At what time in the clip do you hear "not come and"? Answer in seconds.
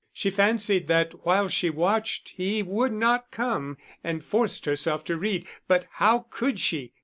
2.91-4.25